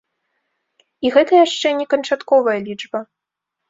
[1.07, 3.09] І гэта яшчэ не канчатковая лічба.